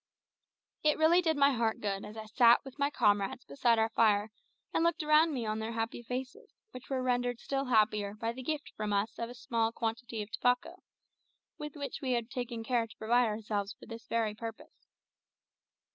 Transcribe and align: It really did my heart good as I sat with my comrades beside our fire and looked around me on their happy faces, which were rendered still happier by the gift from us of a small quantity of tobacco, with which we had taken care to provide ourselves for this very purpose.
It 0.83 0.97
really 0.97 1.21
did 1.21 1.37
my 1.37 1.51
heart 1.51 1.79
good 1.79 2.03
as 2.05 2.17
I 2.17 2.25
sat 2.25 2.65
with 2.65 2.79
my 2.79 2.89
comrades 2.89 3.45
beside 3.45 3.77
our 3.77 3.89
fire 3.89 4.31
and 4.73 4.83
looked 4.83 5.03
around 5.03 5.31
me 5.31 5.45
on 5.45 5.59
their 5.59 5.73
happy 5.73 6.01
faces, 6.01 6.55
which 6.71 6.89
were 6.89 7.03
rendered 7.03 7.39
still 7.39 7.65
happier 7.65 8.15
by 8.15 8.31
the 8.31 8.41
gift 8.41 8.71
from 8.75 8.93
us 8.93 9.19
of 9.19 9.29
a 9.29 9.35
small 9.35 9.71
quantity 9.71 10.23
of 10.23 10.31
tobacco, 10.31 10.81
with 11.59 11.75
which 11.75 12.01
we 12.01 12.13
had 12.13 12.31
taken 12.31 12.63
care 12.63 12.87
to 12.87 12.97
provide 12.97 13.27
ourselves 13.27 13.73
for 13.79 13.85
this 13.85 14.07
very 14.07 14.33
purpose. 14.33 14.87